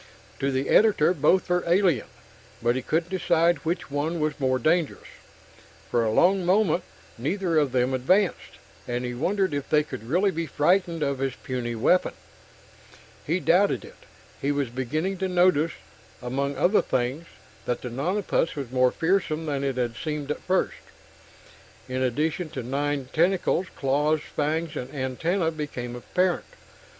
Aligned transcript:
To 0.39 0.49
the 0.49 0.67
editor, 0.69 1.13
both 1.13 1.47
were 1.47 1.63
alien 1.67 2.07
but 2.59 2.75
he 2.75 2.81
couldn't 2.81 3.11
decide 3.11 3.57
which 3.59 3.91
one 3.91 4.19
was 4.19 4.39
more 4.39 4.57
dangerous. 4.57 5.05
For 5.91 6.03
a 6.03 6.09
long 6.11 6.43
moment, 6.43 6.81
neither 7.19 7.59
of 7.59 7.71
them 7.71 7.93
advanced, 7.93 8.57
and 8.87 9.05
he 9.05 9.13
wondered 9.13 9.53
if 9.53 9.69
they 9.69 9.83
could 9.83 10.09
really 10.09 10.31
be 10.31 10.47
frightened 10.47 11.03
of 11.03 11.19
his 11.19 11.35
puny 11.43 11.75
weapon. 11.75 12.15
He 13.27 13.39
doubted 13.39 13.85
it. 13.85 14.07
He 14.41 14.51
was 14.51 14.69
beginning 14.71 15.19
to 15.19 15.27
notice, 15.27 15.73
among 16.19 16.57
other 16.57 16.81
things, 16.81 17.27
that 17.67 17.83
the 17.83 17.91
nonapus 17.91 18.55
was 18.55 18.71
more 18.71 18.89
fearsome 18.91 19.45
than 19.45 19.63
it 19.63 19.77
had 19.77 19.95
seemed 19.95 20.31
at 20.31 20.39
first 20.41 20.77
in 21.87 22.01
addition 22.01 22.49
to 22.49 22.63
nine 22.63 23.07
tentacles, 23.13 23.67
claws, 23.75 24.21
fangs 24.35 24.75
and 24.75 24.91
antenna 24.95 25.51
became 25.51 25.95
apparent. 25.95 26.45